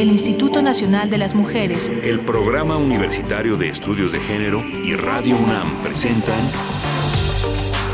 [0.00, 5.36] el Instituto Nacional de las Mujeres, el Programa Universitario de Estudios de Género y Radio
[5.36, 6.38] UNAM presentan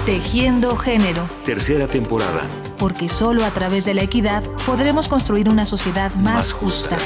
[0.05, 1.27] Tejiendo Género.
[1.47, 2.43] Tercera temporada.
[2.77, 6.99] Porque solo a través de la equidad podremos construir una sociedad más, justa.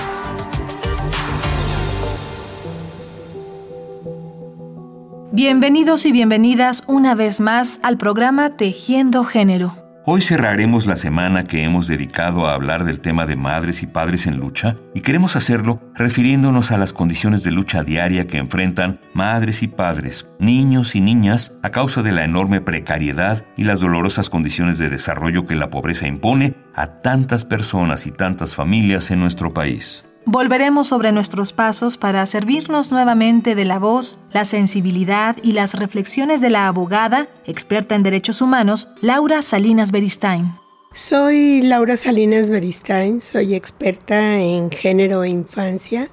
[5.30, 9.88] Bienvenidos y bienvenidas una vez más al programa Tejiendo Género.
[10.11, 14.27] Hoy cerraremos la semana que hemos dedicado a hablar del tema de madres y padres
[14.27, 19.63] en lucha y queremos hacerlo refiriéndonos a las condiciones de lucha diaria que enfrentan madres
[19.63, 24.79] y padres, niños y niñas a causa de la enorme precariedad y las dolorosas condiciones
[24.79, 30.08] de desarrollo que la pobreza impone a tantas personas y tantas familias en nuestro país.
[30.25, 36.41] Volveremos sobre nuestros pasos para servirnos nuevamente de la voz, la sensibilidad y las reflexiones
[36.41, 40.53] de la abogada, experta en derechos humanos, Laura Salinas Beristain.
[40.93, 46.11] Soy Laura Salinas Beristain, soy experta en género e infancia,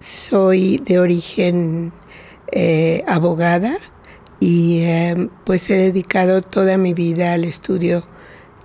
[0.00, 1.92] soy de origen
[2.52, 3.78] eh, abogada
[4.40, 8.06] y eh, pues he dedicado toda mi vida al estudio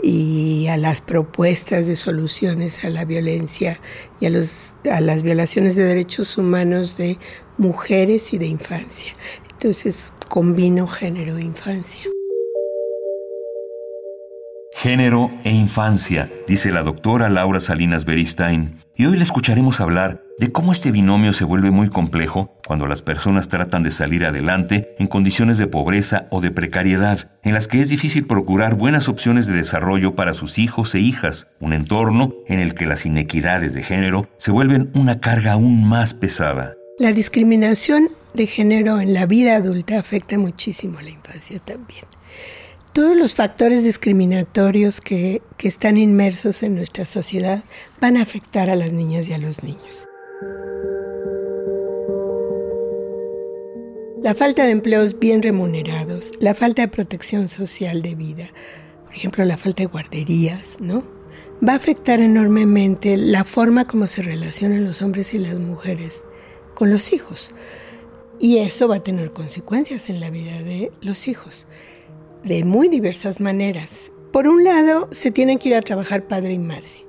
[0.01, 3.79] y a las propuestas de soluciones a la violencia
[4.19, 7.17] y a, los, a las violaciones de derechos humanos de
[7.57, 9.13] mujeres y de infancia.
[9.51, 12.01] Entonces combino género e infancia.
[14.75, 18.82] Género e infancia, dice la doctora Laura Salinas Beristain.
[18.95, 23.01] Y hoy le escucharemos hablar de cómo este binomio se vuelve muy complejo cuando las
[23.01, 27.81] personas tratan de salir adelante en condiciones de pobreza o de precariedad, en las que
[27.81, 32.59] es difícil procurar buenas opciones de desarrollo para sus hijos e hijas, un entorno en
[32.59, 36.75] el que las inequidades de género se vuelven una carga aún más pesada.
[36.99, 42.05] La discriminación de género en la vida adulta afecta muchísimo a la infancia también
[42.93, 47.63] todos los factores discriminatorios que, están inmersos en nuestra sociedad
[48.01, 50.09] van a afectar a las niñas y a los niños.
[54.21, 58.49] La falta de empleos bien remunerados, la falta de protección social de vida,
[59.05, 61.05] por ejemplo, la falta de guarderías, ¿no?
[61.65, 66.25] Va a afectar enormemente la forma como se relacionan los hombres y las mujeres
[66.73, 67.51] con los hijos.
[68.37, 71.67] Y eso va a tener consecuencias en la vida de los hijos
[72.43, 74.11] de muy diversas maneras.
[74.31, 77.05] Por un lado, se tienen que ir a trabajar padre y madre,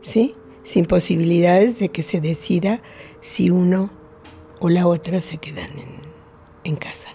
[0.00, 0.34] ¿sí?
[0.62, 2.82] Sin posibilidades de que se decida
[3.20, 3.90] si uno
[4.60, 5.70] o la otra se quedan
[6.64, 7.08] en, casa.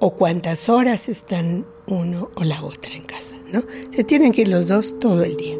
[0.00, 3.64] O cuántas horas están uno o la otra en casa, ¿no?
[3.90, 5.56] Se tienen que ir los dos todo el día.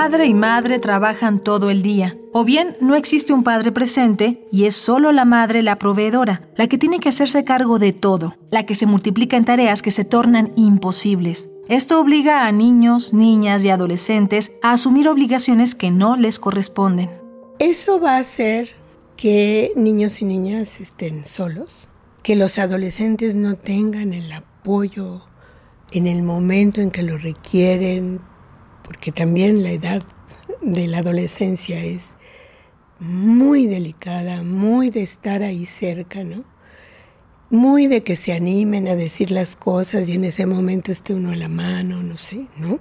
[0.00, 4.66] Padre y madre trabajan todo el día, o bien no existe un padre presente y
[4.66, 8.64] es solo la madre la proveedora, la que tiene que hacerse cargo de todo, la
[8.64, 11.48] que se multiplica en tareas que se tornan imposibles.
[11.68, 17.10] Esto obliga a niños, niñas y adolescentes a asumir obligaciones que no les corresponden.
[17.58, 18.68] Eso va a hacer
[19.16, 21.88] que niños y niñas estén solos,
[22.22, 25.22] que los adolescentes no tengan el apoyo
[25.90, 28.20] en el momento en que lo requieren
[28.88, 30.02] porque también la edad
[30.62, 32.16] de la adolescencia es
[32.98, 36.42] muy delicada, muy de estar ahí cerca, ¿no?
[37.50, 41.32] Muy de que se animen a decir las cosas y en ese momento esté uno
[41.32, 42.80] a la mano, no sé, ¿no?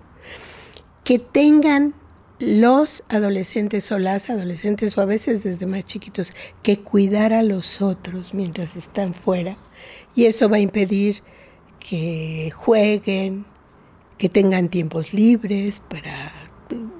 [1.03, 1.94] Que tengan
[2.39, 6.31] los adolescentes o las adolescentes o a veces desde más chiquitos
[6.63, 9.57] que cuidar a los otros mientras están fuera
[10.16, 11.22] y eso va a impedir
[11.81, 13.45] que jueguen,
[14.17, 16.33] que tengan tiempos libres para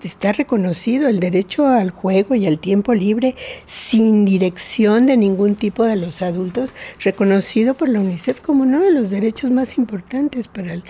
[0.04, 3.36] estar reconocido el derecho al juego y al tiempo libre
[3.66, 8.92] sin dirección de ningún tipo de los adultos, reconocido por la UNICEF como uno de
[8.92, 10.82] los derechos más importantes para,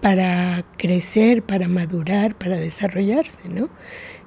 [0.00, 3.68] para crecer, para madurar, para desarrollarse, ¿no?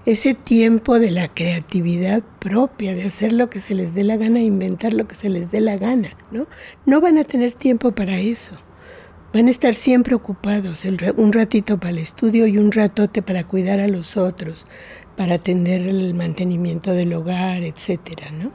[0.06, 4.42] Ese tiempo de la creatividad propia, de hacer lo que se les dé la gana,
[4.42, 6.46] inventar lo que se les dé la gana, ¿no?
[6.86, 8.58] No van a tener tiempo para eso.
[9.34, 10.86] Van a estar siempre ocupados,
[11.18, 14.68] un ratito para el estudio y un ratote para cuidar a los otros,
[15.18, 18.52] para atender el mantenimiento del hogar, etcétera, ¿no?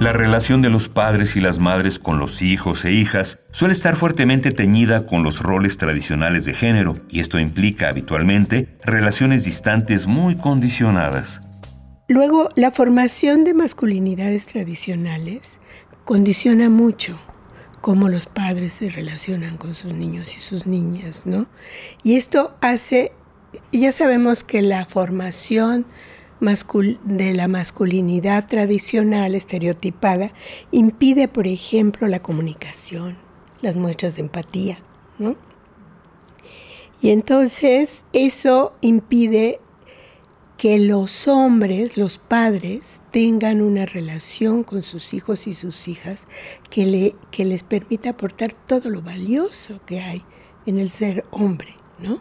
[0.00, 3.94] La relación de los padres y las madres con los hijos e hijas suele estar
[3.94, 10.34] fuertemente teñida con los roles tradicionales de género, y esto implica habitualmente relaciones distantes muy
[10.36, 11.42] condicionadas.
[12.08, 15.57] Luego, la formación de masculinidades tradicionales
[16.08, 17.18] condiciona mucho
[17.82, 21.48] cómo los padres se relacionan con sus niños y sus niñas, ¿no?
[22.02, 23.12] Y esto hace,
[23.72, 25.84] ya sabemos que la formación
[26.40, 30.32] de la masculinidad tradicional, estereotipada,
[30.70, 33.18] impide, por ejemplo, la comunicación,
[33.60, 34.78] las muestras de empatía,
[35.18, 35.36] ¿no?
[37.02, 39.60] Y entonces eso impide
[40.58, 46.26] que los hombres, los padres, tengan una relación con sus hijos y sus hijas
[46.68, 50.24] que, le, que les permita aportar todo lo valioso que hay
[50.66, 52.20] en el ser hombre, ¿no?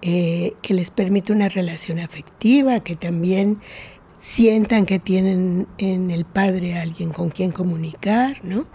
[0.00, 3.58] Eh, que les permita una relación afectiva, que también
[4.16, 8.66] sientan que tienen en el padre alguien con quien comunicar, ¿no?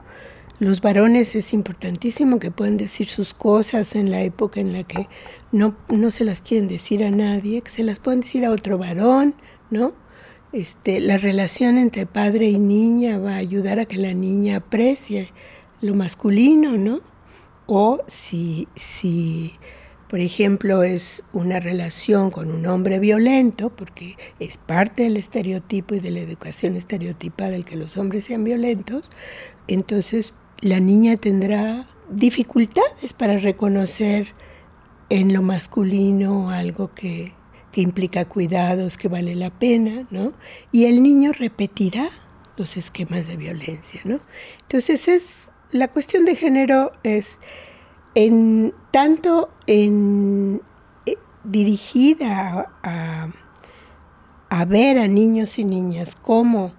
[0.59, 5.07] Los varones es importantísimo que puedan decir sus cosas en la época en la que
[5.53, 8.77] no, no se las quieren decir a nadie, que se las puedan decir a otro
[8.77, 9.35] varón,
[9.69, 9.93] ¿no?
[10.51, 15.31] Este, la relación entre padre y niña va a ayudar a que la niña aprecie
[15.79, 16.99] lo masculino, ¿no?
[17.65, 19.53] O si, si
[20.09, 25.99] por ejemplo, es una relación con un hombre violento, porque es parte del estereotipo y
[25.99, 29.11] de la educación estereotipada el que los hombres sean violentos,
[29.67, 34.33] entonces la niña tendrá dificultades para reconocer
[35.09, 37.33] en lo masculino algo que,
[37.75, 40.33] implica cuidados, que vale la pena, ¿no?
[40.73, 42.09] Y el niño repetirá
[42.57, 44.19] los esquemas de violencia, ¿no?
[44.63, 47.39] Entonces es la cuestión de género es
[48.15, 50.61] en tanto en
[51.05, 51.15] eh,
[51.45, 53.29] dirigida a,
[54.49, 56.73] a, ver a niños y niñas como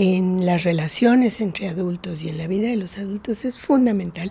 [0.00, 4.30] en las relaciones entre adultos y en la vida de los adultos es fundamental.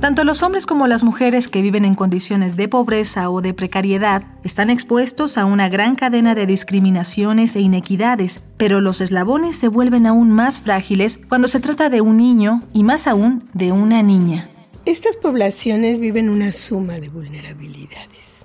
[0.00, 4.22] Tanto los hombres como las mujeres que viven en condiciones de pobreza o de precariedad
[4.44, 10.06] están expuestos a una gran cadena de discriminaciones e inequidades, pero los eslabones se vuelven
[10.06, 14.50] aún más frágiles cuando se trata de un niño y más aún de una niña.
[14.84, 18.44] Estas poblaciones viven una suma de vulnerabilidades.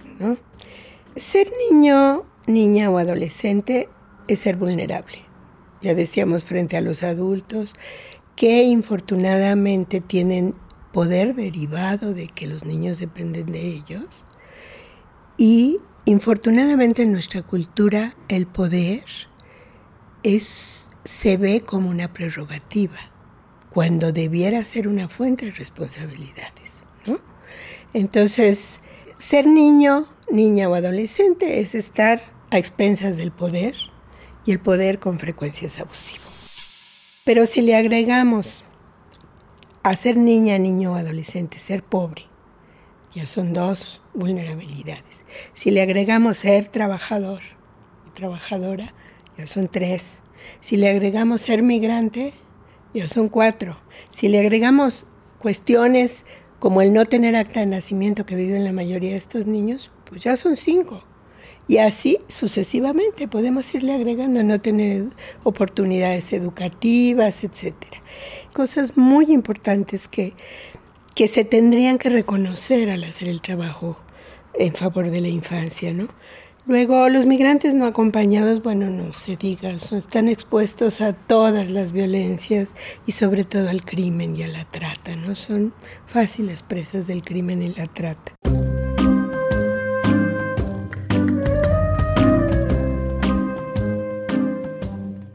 [1.17, 3.89] Ser niño niña o adolescente
[4.27, 5.19] es ser vulnerable.
[5.81, 7.73] Ya decíamos frente a los adultos
[8.35, 10.55] que infortunadamente tienen
[10.91, 14.23] poder derivado de que los niños dependen de ellos.
[15.37, 19.03] Y infortunadamente en nuestra cultura el poder
[20.23, 22.97] es, se ve como una prerrogativa,
[23.69, 26.83] cuando debiera ser una fuente de responsabilidades.
[27.93, 28.81] Entonces,
[29.17, 33.75] ser niño, niña o adolescente es estar a expensas del poder
[34.45, 36.23] y el poder con frecuencia es abusivo.
[37.25, 38.63] Pero si le agregamos
[39.83, 42.23] a ser niña, niño o adolescente, ser pobre,
[43.13, 45.25] ya son dos vulnerabilidades.
[45.53, 47.41] Si le agregamos ser trabajador
[48.07, 48.93] y trabajadora,
[49.37, 50.19] ya son tres.
[50.59, 52.33] Si le agregamos ser migrante,
[52.93, 53.79] ya son cuatro.
[54.11, 55.05] Si le agregamos
[55.39, 56.25] cuestiones
[56.59, 60.21] como el no tener acta de nacimiento que viven la mayoría de estos niños, pues
[60.21, 61.03] ya son cinco.
[61.69, 65.05] Y así sucesivamente podemos irle agregando no tener
[65.43, 68.01] oportunidades educativas, etcétera.
[68.53, 70.33] Cosas muy importantes que,
[71.13, 73.99] que se tendrían que reconocer al hacer el trabajo
[74.55, 76.07] en favor de la infancia, ¿no?
[76.65, 82.73] Luego, los migrantes no acompañados, bueno, no se diga, están expuestos a todas las violencias
[83.05, 85.35] y sobre todo al crimen y a la trata, ¿no?
[85.35, 85.71] Son
[86.07, 88.33] fáciles presas del crimen y la trata.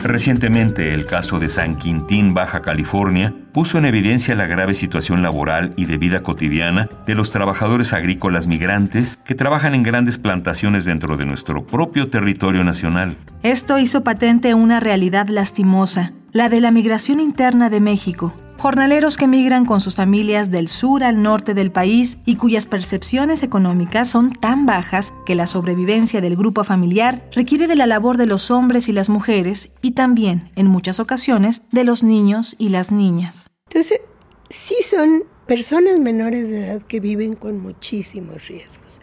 [0.04, 5.70] Recientemente, el caso de San Quintín, Baja California, puso en evidencia la grave situación laboral
[5.78, 11.16] y de vida cotidiana de los trabajadores agrícolas migrantes que trabajan en grandes plantaciones dentro
[11.16, 13.16] de nuestro propio territorio nacional.
[13.42, 19.26] Esto hizo patente una realidad lastimosa, la de la migración interna de México, Jornaleros que
[19.26, 24.32] migran con sus familias del sur al norte del país y cuyas percepciones económicas son
[24.32, 28.88] tan bajas que la sobrevivencia del grupo familiar requiere de la labor de los hombres
[28.88, 33.48] y las mujeres y también, en muchas ocasiones, de los niños y las niñas.
[33.68, 34.00] Entonces,
[34.48, 39.00] sí son personas menores de edad que viven con muchísimos riesgos,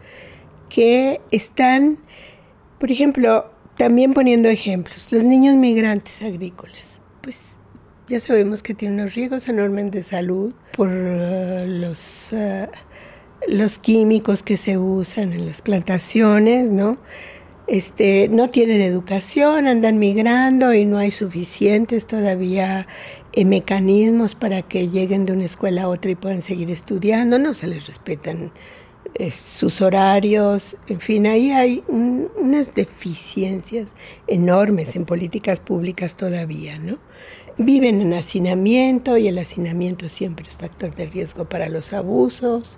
[0.70, 2.00] que están,
[2.79, 7.58] por ejemplo, también poniendo ejemplos, los niños migrantes agrícolas, pues
[8.12, 12.68] ya sabemos que tiene unos riesgos enormes de salud por uh, los, uh,
[13.48, 16.98] los químicos que se usan en las plantaciones, ¿no?
[17.68, 22.86] Este, no tienen educación, andan migrando y no hay suficientes todavía
[23.32, 27.53] eh, mecanismos para que lleguen de una escuela a otra y puedan seguir estudiando, no
[27.53, 28.51] se les respetan
[29.15, 33.94] eh, sus horarios, en fin, ahí hay unas deficiencias
[34.27, 36.98] enormes en políticas públicas todavía, ¿no?
[37.62, 42.77] Viven en hacinamiento y el hacinamiento siempre es factor de riesgo para los abusos,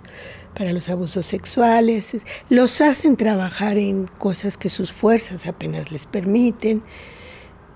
[0.54, 2.24] para los abusos sexuales.
[2.48, 6.82] Los hacen trabajar en cosas que sus fuerzas apenas les permiten.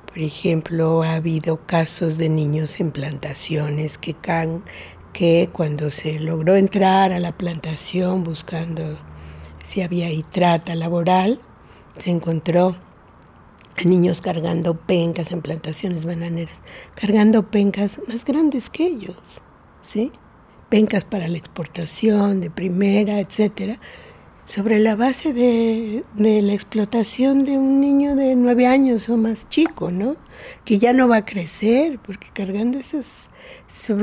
[0.06, 7.18] Por ejemplo, ha habido casos de niños en plantaciones que, cuando se logró entrar a
[7.18, 8.96] la plantación buscando
[9.62, 11.40] si había trata laboral,
[11.98, 12.76] se encontró
[13.86, 16.60] niños cargando pencas en plantaciones bananeras,
[16.94, 19.42] cargando pencas más grandes que ellos,
[19.82, 20.10] ¿sí?
[20.68, 23.78] Pencas para la exportación de primera, etcétera,
[24.48, 29.90] sobre la base de, la explotación de un niño de nueve años o más chico,
[29.90, 30.16] ¿no?
[30.64, 33.28] Que ya no va a crecer, porque cargando esas,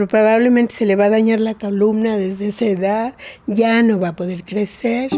[0.08, 3.16] probablemente se le va a dañar la columna desde esa edad,
[3.48, 5.10] ya no va a poder crecer.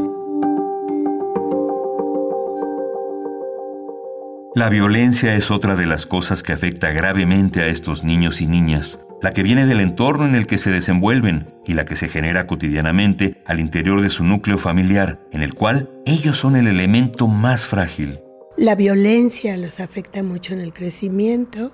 [4.58, 9.00] La violencia es otra de las cosas que afecta gravemente a estos niños y niñas,
[9.22, 12.48] la que viene del entorno en el que se desenvuelven y la que se genera
[12.48, 17.68] cotidianamente al interior de su núcleo familiar, en el cual ellos son el elemento más
[17.68, 18.20] frágil.
[18.58, 21.72] La violencia los afecta mucho en el crecimiento.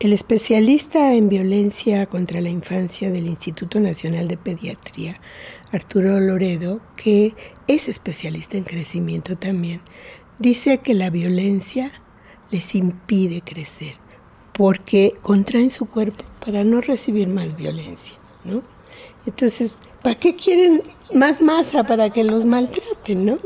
[0.00, 5.20] El especialista en violencia contra la infancia del Instituto Nacional de Pediatría,
[5.70, 7.34] Arturo Loredo, que
[7.68, 9.82] es especialista en crecimiento también,
[10.38, 11.92] dice que la violencia
[12.52, 13.94] les impide crecer,
[14.52, 18.62] porque contraen su cuerpo para no recibir más violencia, ¿no?
[19.26, 20.82] Entonces, ¿para qué quieren
[21.14, 23.38] más masa para que los maltraten, no?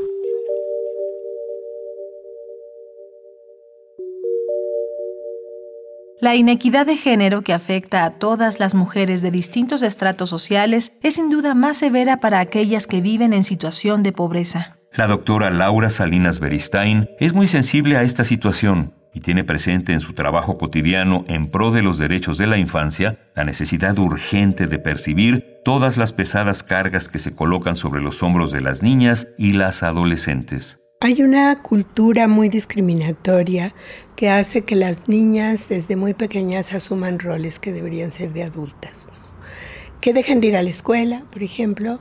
[6.19, 11.13] La inequidad de género que afecta a todas las mujeres de distintos estratos sociales es
[11.13, 14.76] sin duda más severa para aquellas que viven en situación de pobreza.
[14.97, 19.99] La doctora Laura Salinas Beristain es muy sensible a esta situación y tiene presente en
[19.99, 24.79] su trabajo cotidiano en pro de los derechos de la infancia la necesidad urgente de
[24.79, 29.53] percibir todas las pesadas cargas que se colocan sobre los hombros de las niñas y
[29.53, 30.79] las adolescentes.
[31.01, 33.75] Hay una cultura muy discriminatoria
[34.15, 39.07] que hace que las niñas desde muy pequeñas asuman roles que deberían ser de adultas,
[40.01, 41.99] que dejen de ir a la escuela, por ejemplo,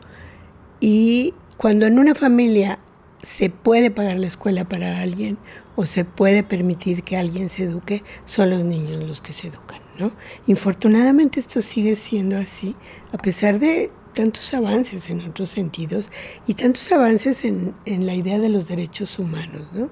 [0.81, 2.79] y cuando en una familia
[3.27, 5.37] se puede pagar la escuela para alguien
[5.75, 9.81] o se puede permitir que alguien se eduque, son los niños los que se educan.
[9.99, 10.13] ¿no?
[10.47, 12.77] Infortunadamente esto sigue siendo así,
[13.13, 16.13] a pesar de tantos avances en otros sentidos
[16.47, 19.67] y tantos avances en, en la idea de los derechos humanos.
[19.73, 19.91] ¿no?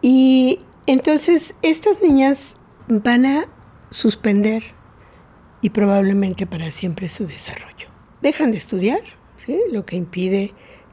[0.00, 2.54] Y entonces estas niñas
[2.86, 3.48] van a
[3.90, 4.62] suspender
[5.60, 7.88] y probablemente para siempre su desarrollo.
[8.22, 9.00] Dejan de estudiar,
[9.44, 9.58] ¿sí?
[9.72, 10.52] lo que impide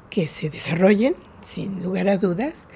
[0.10, 2.68] que se desarrollen, sin lugar a dudas,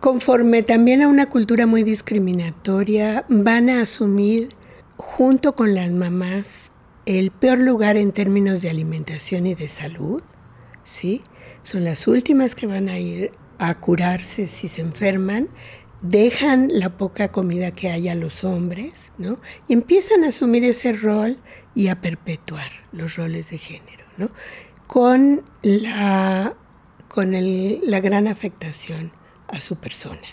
[0.00, 4.50] conforme también a una cultura muy discriminatoria, van a asumir
[4.96, 6.70] junto con las mamás
[7.06, 10.22] el peor lugar en términos de alimentación y de salud,
[10.84, 11.20] ¿sí?
[11.62, 15.48] Son las últimas que van a ir a curarse si se enferman,
[16.02, 19.38] dejan la poca comida que hay a los hombres, ¿no?
[19.68, 21.38] Y empiezan a asumir ese rol
[21.74, 24.30] y a perpetuar los roles de género, ¿no?
[24.86, 26.54] Con la
[27.14, 29.12] con la gran afectación
[29.46, 30.26] a su persona.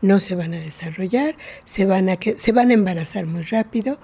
[0.00, 4.00] No se van a desarrollar, se van a, se van a embarazar muy rápido,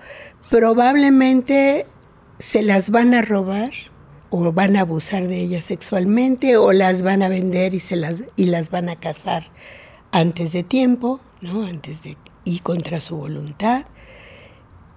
[0.49, 1.88] probablemente
[2.38, 3.72] se las van a robar
[4.30, 8.22] o van a abusar de ellas sexualmente o las van a vender y, se las,
[8.37, 9.50] y las van a casar
[10.12, 11.64] antes de tiempo, ¿no?
[11.64, 13.87] antes de, y contra su voluntad.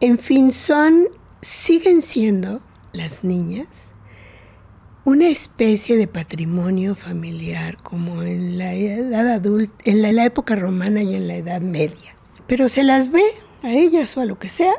[0.01, 1.07] En fin, son,
[1.41, 2.61] siguen siendo
[2.91, 3.82] las niñas
[5.05, 11.15] una especie de patrimonio familiar como en la edad adulta, en la, época romana y
[11.15, 12.15] en la edad media.
[12.47, 13.23] Pero se las ve
[13.63, 14.73] a ellas o a lo que sea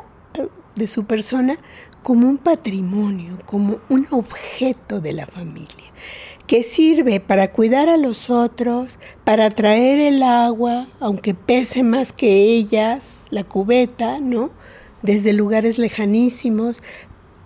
[0.76, 1.58] de su persona
[2.02, 5.92] como un patrimonio, como un objeto de la familia,
[6.46, 12.44] que sirve para cuidar a los otros, para traer el agua, aunque pese más que
[12.44, 14.50] ellas, la cubeta, ¿no?
[15.02, 16.82] Desde lugares lejanísimos,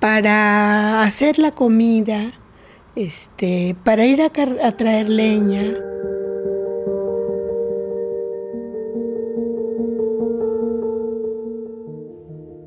[0.01, 2.35] para hacer la comida,
[2.99, 5.63] este, para ir a, traer leña.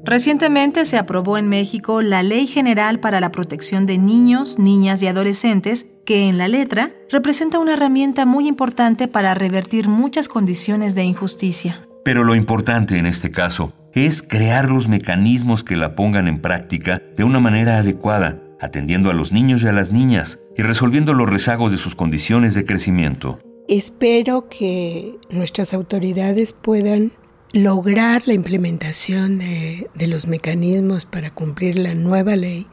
[0.04, 5.08] Recientemente se aprobó en México la Ley General para la Protección de Niños, Niñas y
[5.08, 11.04] Adolescentes, que en la letra representa una herramienta muy importante para revertir muchas condiciones de
[11.04, 11.80] injusticia.
[12.04, 17.02] Pero lo importante en este caso es crear los mecanismos que la pongan en práctica
[17.16, 21.30] de una manera adecuada atendiendo a los niños y a las niñas y resolviendo los
[21.30, 23.40] rezagos de sus condiciones de crecimiento.
[23.68, 27.12] Espero que nuestras autoridades puedan
[27.54, 32.68] lograr la implementación de, los mecanismos para cumplir la nueva ley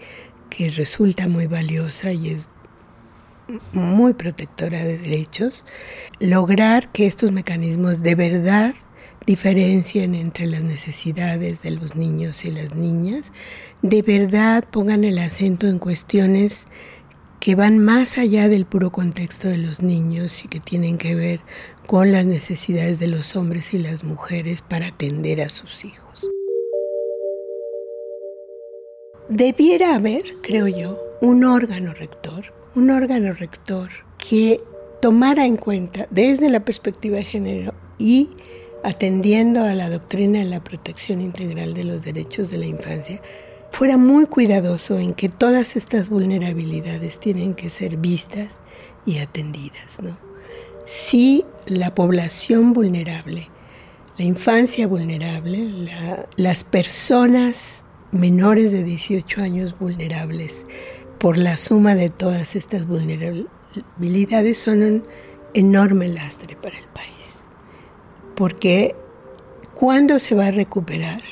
[0.50, 2.46] que resulta muy valiosa y es
[3.72, 5.64] muy protectora de derechos,
[6.20, 8.74] lograr que estos mecanismos de verdad
[9.28, 13.30] diferencien entre las necesidades de los niños y las niñas,
[13.82, 16.64] de verdad pongan el acento en cuestiones
[17.38, 21.40] que van más allá del puro contexto de los niños y que tienen que ver
[21.86, 26.26] con las necesidades de los hombres y las mujeres para atender a sus hijos.
[29.28, 34.58] Debiera haber, creo yo, un órgano rector, un órgano rector que
[35.02, 38.30] tomara en cuenta desde la perspectiva de género y
[38.84, 43.20] atendiendo a la doctrina de la protección integral de los derechos de la infancia,
[43.70, 48.58] fuera muy cuidadoso en que todas estas vulnerabilidades tienen que ser vistas
[49.06, 50.00] y atendidas.
[50.02, 50.18] ¿no?
[50.84, 53.48] Si la población vulnerable,
[54.16, 55.68] la infancia vulnerable,
[56.36, 60.64] las personas menores de 18 años vulnerables,
[61.18, 65.04] por la suma de todas estas vulnerabilidades, son un
[65.54, 67.17] enorme lastre para el país.
[68.38, 68.94] Porque
[69.74, 71.22] ¿cuándo se va a recuperar?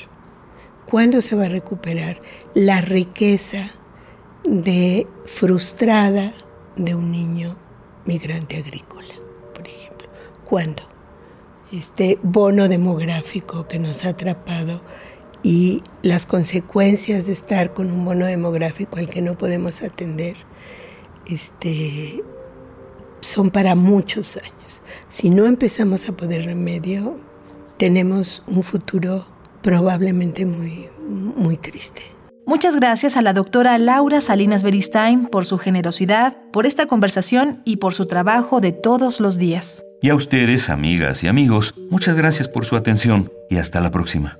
[0.89, 2.19] ¿Cuándo se va a recuperar
[2.53, 3.71] la riqueza
[4.43, 6.33] de frustrada
[6.75, 7.55] de un niño
[8.05, 9.13] migrante agrícola,
[9.55, 10.09] por ejemplo?
[10.43, 10.83] ¿Cuándo?
[11.71, 14.81] Este bono demográfico que nos ha atrapado
[15.43, 20.35] y las consecuencias de estar con un bono demográfico al que no podemos atender
[21.25, 22.21] este,
[23.21, 24.81] son para muchos años.
[25.07, 27.17] Si no empezamos a poner remedio,
[27.77, 29.25] tenemos un futuro
[29.61, 32.01] probablemente muy, muy triste.
[32.45, 37.77] Muchas gracias a la doctora Laura Salinas Beristain por su generosidad, por esta conversación y
[37.77, 39.83] por su trabajo de todos los días.
[40.01, 44.39] Y a ustedes, amigas y amigos, muchas gracias por su atención y hasta la próxima.